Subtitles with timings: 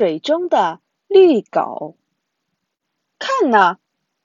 [0.00, 1.98] 水中的绿狗。
[3.18, 3.76] 看呐！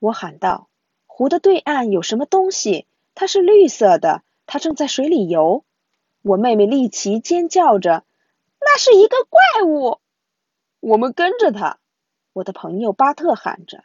[0.00, 0.68] 我喊道
[1.06, 2.88] ：“湖的对岸有什么东西？
[3.14, 5.64] 它是绿色的，它正在水里游。”
[6.22, 8.04] 我妹妹丽奇尖叫着
[8.58, 10.00] ：“那是一个怪物！”
[10.80, 11.78] 我们跟着它。
[12.32, 13.84] 我的朋友巴特喊着。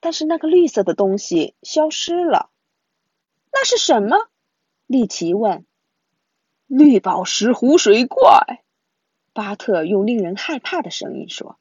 [0.00, 2.48] 但是那个绿色的东西消失了。
[3.52, 4.16] 那是什么？
[4.86, 5.66] 丽奇问。
[6.66, 8.64] 绿宝石湖水怪，
[9.38, 11.60] 巴特用令人害怕的声音说。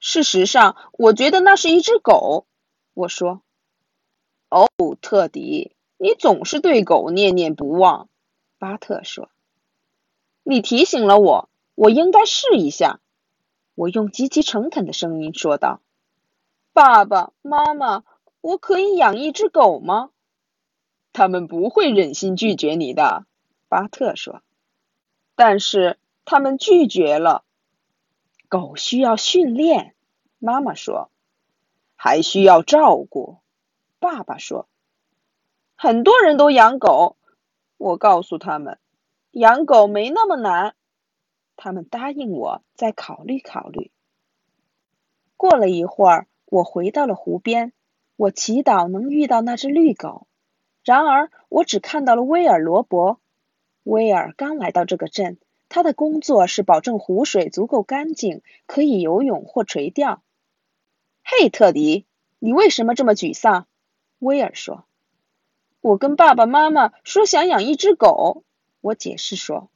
[0.00, 2.44] 事实上，我觉得那是一只狗。
[2.92, 3.40] 我说。
[4.48, 4.66] 哦，
[5.00, 8.08] 特迪，你总是对狗念念不忘。
[8.58, 9.30] 巴特说。
[10.42, 12.98] 你提醒了我，我应该试一下。
[13.76, 15.80] 我用极其诚恳的声音说道。
[16.72, 18.02] 爸爸妈妈，
[18.40, 20.10] 我可以养一只狗吗？
[21.12, 23.24] 他们不会忍心拒绝你的，
[23.68, 24.42] 巴特说。
[25.36, 27.44] 但是他们拒绝了。
[28.48, 29.94] 狗需要训练，
[30.38, 31.10] 妈妈说。
[31.96, 33.38] 还需要照顾，
[33.98, 34.68] 爸爸说。
[35.76, 37.16] 很多人都养狗，
[37.76, 38.78] 我告诉他们，
[39.30, 40.74] 养狗没那么难。
[41.56, 43.90] 他们答应我再考虑考虑。
[45.36, 46.26] 过了一会儿。
[46.52, 47.72] 我回到了湖边，
[48.14, 50.26] 我祈祷能遇到那只绿狗。
[50.84, 53.18] 然而，我只看到了威尔·罗伯。
[53.84, 55.38] 威尔刚来到这个镇，
[55.72, 60.22] 他的工作是保证湖水足够干净，可以游泳或垂钓。
[61.24, 62.04] 嘿，特迪，
[62.38, 63.66] 你为什么这么沮丧？
[64.18, 64.84] 威尔说
[65.80, 68.44] ：“我跟爸爸妈妈说想养一只狗。”
[68.82, 69.70] 我解释说：“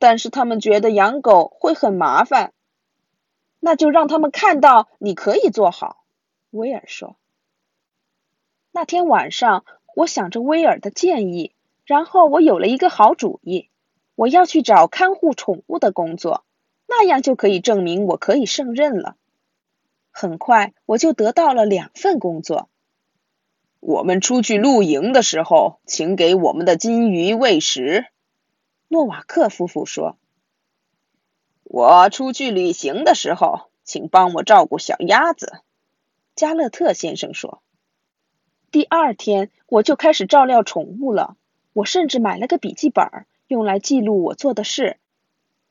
[0.00, 2.52] 但是他们觉得养狗会很麻烦。”
[3.60, 6.04] 那就让他们看到你可以做好。
[6.50, 7.14] 威尔说
[8.72, 13.68] ：“那天晚上，我想着威尔的建议，然后我有了一个好主意。
[14.18, 16.42] 我要去找看护宠物的工作，
[16.88, 19.14] 那样就可以证明我可以胜任了。
[20.10, 22.68] 很快，我就得到了两份工作。
[23.78, 28.06] 我们出去露营的时候，请给我们的金鱼喂食。”
[28.88, 30.18] 诺瓦克夫妇说。
[31.62, 35.60] “我出去旅行的时候，请帮我照顾小鸭子。”
[36.34, 37.62] 加勒特先生说
[38.72, 41.36] ：“第二天我就开始照料宠物了。
[41.72, 43.06] 我甚至买了个笔记本，
[43.48, 44.98] 用来记录我做的事。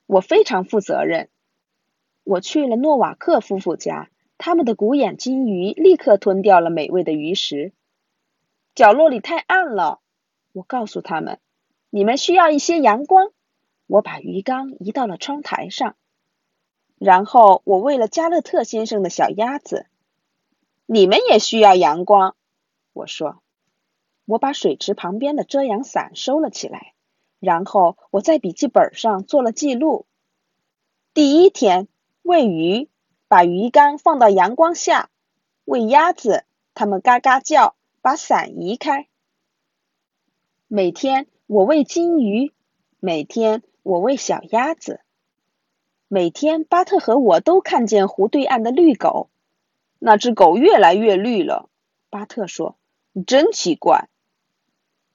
[0.06, 1.30] 我非常负责任。
[2.24, 7.72] 我去了诺瓦克夫妇家，他们的古眼金鱼立刻吞掉了美味的鱼食。
[8.76, 10.02] 角落里太暗了，
[10.52, 11.40] 我告诉他们，
[11.90, 13.32] 你们需要一些阳光。
[13.86, 15.96] 我把鱼缸移到了窗台上，
[16.98, 19.86] 然后我喂了加勒特先生的小鸭子。”
[20.90, 22.36] 你们也需要阳光，
[22.94, 23.42] 我说。
[24.26, 26.94] 我把水池旁边的遮阳伞收了起来，
[27.40, 30.06] 然后我在笔记本上做了记录。
[31.14, 31.88] 第一天，
[32.22, 32.90] 喂鱼，
[33.28, 35.10] 把鱼缸放到阳光下；
[35.66, 39.08] 喂鸭子，它们嘎嘎叫，把伞移开。
[40.68, 42.54] 每天我喂金鱼，
[43.00, 45.02] 每天我喂小鸭子，
[46.08, 49.30] 每天巴特和我都看见湖对岸的绿狗。
[50.00, 51.70] 那只狗越来越绿了，
[52.10, 52.78] 巴特说
[53.26, 54.10] ：“真奇怪。”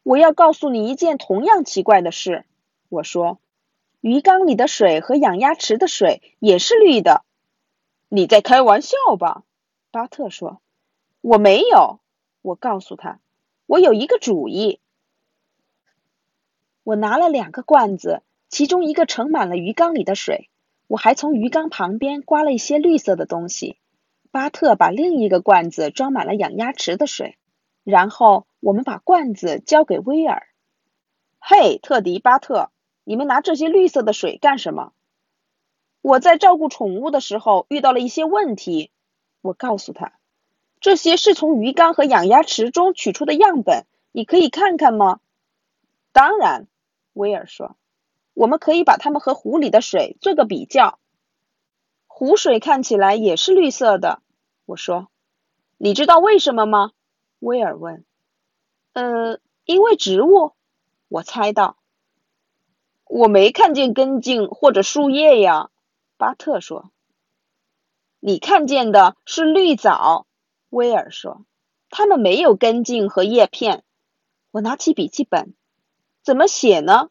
[0.03, 2.45] 我要告诉你一件同样奇怪的事，
[2.89, 3.39] 我说
[4.01, 7.25] ：“鱼缸里的水和养鸭池的水也是绿的。”
[8.09, 9.45] 你在开玩笑吧？
[9.91, 10.61] 巴特说
[11.23, 12.01] ：“我没有。”
[12.43, 13.21] 我告诉他
[13.67, 14.81] ：“我有一个主意。”
[16.83, 20.49] 我拿了两个罐子，其中一个盛满了鱼缸里的水。
[20.89, 23.79] 我还从鱼缸旁边刮了一些绿色的东西。
[24.33, 27.39] 巴特把另一个罐子装满了养鸭池的水，
[27.85, 30.47] 然后我们把罐子交给威尔。
[31.41, 32.71] 嘿，特迪、巴特，
[33.03, 34.93] 你们拿这些绿色的水干什么？
[36.01, 38.93] 我在照顾宠物的时候遇到了一些问题。
[39.41, 40.13] 我告诉他，
[40.79, 45.19] 这些是从鱼缸和养鸭池中取出的样本，你可以看看吗？
[46.13, 46.69] 当然，
[47.15, 47.75] 威尔说，
[48.33, 51.01] 我们可以把它们和湖里的水做个比较。
[52.07, 54.23] 湖水看起来也是绿色的，
[54.67, 55.09] 我说。
[55.79, 56.93] 你知道为什么吗？
[57.41, 58.05] 威尔问。
[58.93, 60.53] 呃，因为植物，
[61.09, 61.77] 我猜到。
[63.05, 65.71] 我没看见根茎或者树叶呀，
[66.17, 66.91] 巴特说。
[68.21, 70.27] 你看见的是绿藻，
[70.71, 71.45] 威尔说。
[71.91, 73.85] 它们没有根茎和叶片。
[74.51, 75.55] 我拿起笔记本，
[76.23, 77.11] 怎么写呢？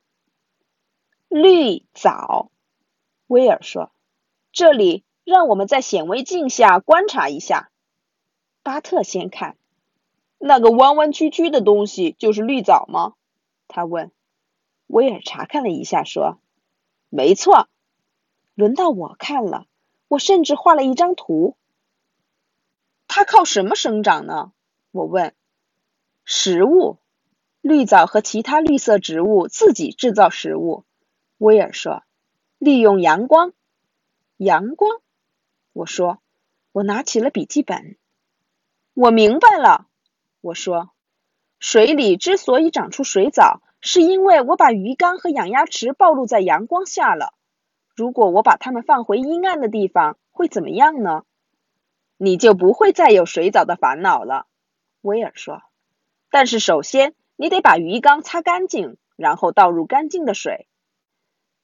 [1.28, 2.51] 绿藻，
[3.28, 3.92] 威尔说。
[4.51, 7.72] 这里，让我们在显微镜下观察一下。
[8.63, 9.56] 巴特先看，
[10.44, 13.14] 那个弯弯曲曲的东西就是绿藻吗？
[13.68, 14.12] 他问。
[14.88, 16.40] 威尔查看了一下，说
[17.10, 17.70] ：“没错。”
[18.56, 19.68] 轮到我看了，
[20.08, 21.56] 我甚至画了一张图。
[23.08, 24.52] 它靠什么生长呢？
[24.92, 25.36] 我问。
[26.26, 26.98] 食物。
[27.62, 30.84] 绿藻和其他绿色植物自己制造食物。
[31.38, 32.02] 威尔说
[32.58, 33.54] ：“利用阳光。”
[34.38, 35.00] 阳光。
[35.72, 36.20] 我说。
[36.72, 37.98] 我拿起了笔记本。
[38.96, 39.88] 我明白了。
[40.42, 40.92] 我说
[41.60, 47.36] ：“水里之所以长出水藻，是因为我把鱼缸和养鸭池暴露在阳光下了。
[47.96, 51.24] 如果我把它们放回阴暗的地方，会怎么样呢？
[52.18, 54.48] 你就不会再有水藻的烦恼了。”
[55.02, 55.62] 威尔说。
[56.32, 60.68] “但是首先，你得把鱼缸擦干净，然后倒入干净的水。”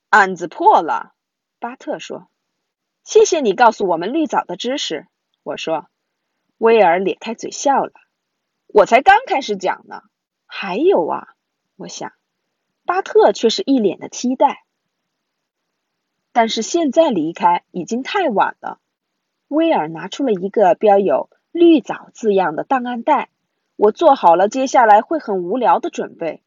[0.10, 1.14] 案子破了，
[1.60, 2.30] 巴特说。
[3.04, 5.08] “谢谢你告诉我们绿藻的知识。”
[5.42, 5.88] 我说。
[6.60, 7.94] 威尔咧开嘴笑了。
[8.68, 10.04] 我才刚开始讲呢，
[10.46, 11.30] 还有啊，
[11.78, 12.12] 我想，
[12.86, 14.66] 巴特却是一脸的期待。
[16.34, 18.80] 但是现在离开已经太晚了。
[19.48, 23.30] 威尔拿出了一个标有“绿藻”字样的档案袋，
[23.78, 26.44] 我做好了接下来会很无聊的准备。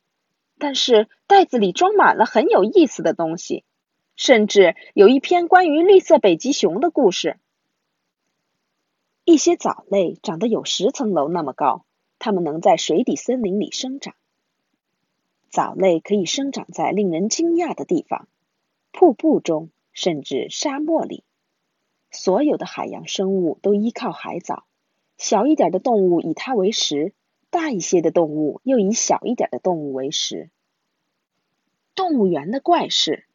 [0.58, 3.64] 但是袋子里装满了很有意思的东西，
[4.14, 7.38] 甚至有一篇关于绿色北极熊的故事。
[9.24, 11.86] 一些藻类长得有十层楼那么高。
[12.20, 14.14] 它们能在水底森林里生长。
[15.48, 18.28] 藻类可以生长在令人惊讶的地方，
[18.92, 21.24] 瀑布中，甚至沙漠里。
[22.12, 24.64] 所有的海洋生物都依靠海藻。
[25.16, 27.12] 小一点的动物以它为食，
[27.50, 30.50] 大一些的动物又以小一点的动物为食。
[31.94, 33.26] 动物园的怪事：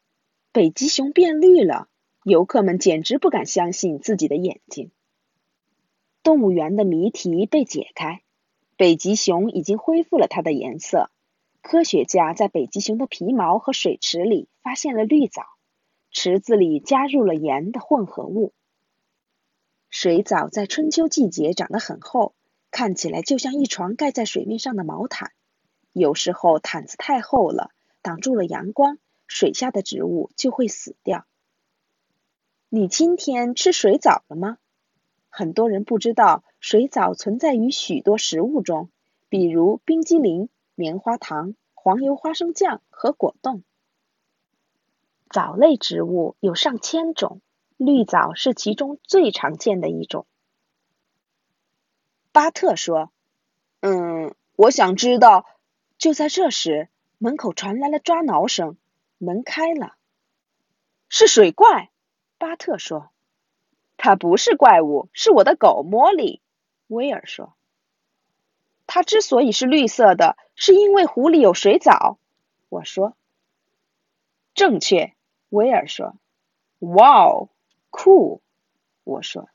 [0.52, 1.88] 北极熊变绿了，
[2.24, 4.90] 游客们简直不敢相信自己的眼睛。
[6.22, 8.22] 动物园的谜题被解开。
[8.76, 11.10] 北极熊已经恢复了它的颜色。
[11.62, 15.42] 科学家在北极熊的皮毛和水池里发现了绿藻，
[16.10, 18.52] 池子里加入了盐的混合物。
[19.88, 22.34] 水藻在春秋季节长得很厚，
[22.70, 25.32] 看起来就像一床盖在水面上的毛毯。
[25.92, 27.70] 有时候毯子太厚了，
[28.02, 31.24] 挡住了阳光，水下的植物就会死掉。
[32.68, 34.58] 你今天吃水藻了吗？
[35.30, 36.44] 很多人不知道。
[36.68, 38.90] 水藻存在于许多食物中，
[39.28, 43.62] 比如冰激凌、棉花糖、黄油花生酱和果冻。
[45.30, 47.40] 藻类植物有上千种，
[47.76, 50.26] 绿藻是其中最常见的一种。
[52.32, 53.12] 巴特说
[53.78, 55.46] ：“嗯，我想知道。”
[55.98, 56.88] 就在这时，
[57.18, 58.76] 门口传来了抓挠声，
[59.18, 59.94] 门开了。
[61.08, 61.92] 是水怪，
[62.38, 63.10] 巴特说
[63.96, 66.42] ：“它不是怪物，是我的狗莫莉。”
[66.88, 67.54] 威尔说
[68.86, 72.18] ：“它之所以是绿色的，是因为湖里有水藻。”
[72.68, 73.16] 我说
[74.54, 75.14] ：“正确。”
[75.50, 76.16] 威尔说
[76.78, 77.48] ：“哇哦，
[77.90, 78.40] 酷！”
[79.02, 79.48] 我说：“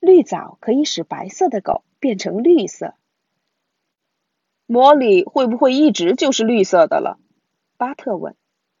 [0.00, 2.94] 绿藻可以使白色的狗变成绿色。”
[4.66, 7.18] 茉莉会不会一直就是绿色的了？
[7.76, 8.34] 巴特问。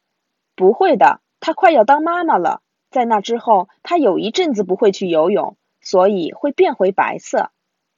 [0.56, 2.62] “不会的，它快要当妈妈了。
[2.90, 5.56] 在那之后，它有一阵子不会去游泳。”
[5.88, 7.50] 所以会变回白色，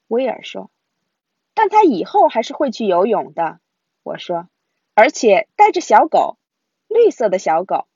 [0.06, 0.70] 威尔说。
[1.54, 3.58] 但他以后还是会去游泳的，
[4.04, 4.48] 我说，
[4.94, 6.38] 而且带着小狗，
[6.86, 7.88] 绿色的小狗。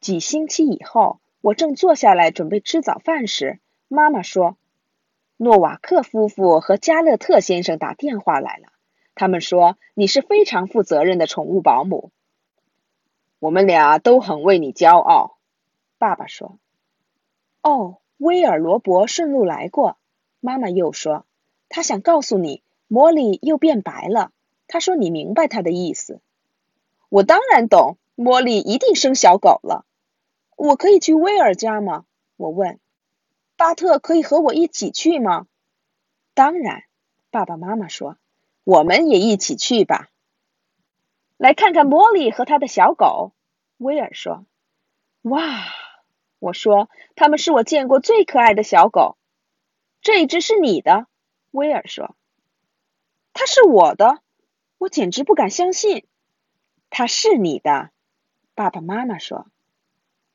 [0.00, 4.56] 几星期以后，我正坐下来准备吃早饭时，妈妈说，
[5.36, 8.72] 诺瓦克夫妇和加勒特先生打电话来了，
[9.14, 12.10] 他们说你是非常负责任的宠物保姆。
[13.38, 15.36] 我们俩都很为你骄傲，
[15.98, 16.58] 爸爸说。
[17.60, 17.98] 哦。
[18.20, 19.96] 威尔罗伯顺路来过，
[20.40, 21.24] 妈妈又说，
[21.70, 24.30] 他想告诉你，茉莉又变白了。
[24.68, 26.20] 他说你明白他的意思。
[27.08, 29.86] 我当然懂，茉莉一定生小狗了。
[30.54, 32.04] 我可以去威尔家吗？
[32.36, 32.78] 我问。
[33.56, 35.46] 巴特可以和我一起去吗？
[36.34, 36.82] 当然，
[37.30, 38.18] 爸爸妈妈说，
[38.64, 40.10] 我们也一起去吧。
[41.38, 43.32] 来看看茉莉和他的小狗。
[43.78, 44.44] 威尔说。
[45.22, 45.64] 哇。
[46.40, 49.16] 我说：“它们是我见过最可爱的小狗。”
[50.02, 51.06] 这一只是你的，
[51.52, 52.16] 威尔说。
[53.32, 54.20] “它是我的。”
[54.78, 56.06] 我简直不敢相信。
[56.90, 57.90] “它是你的。”
[58.56, 59.46] 爸爸妈妈说。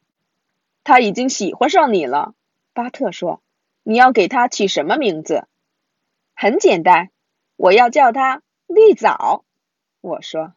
[0.86, 2.36] “他已经喜欢上你了。”
[2.74, 3.42] 巴特说。
[3.82, 5.48] “你要给它起什么名字
[6.36, 7.10] ？”“很简单，
[7.56, 9.44] 我要叫它绿藻。”
[10.02, 10.54] 我说。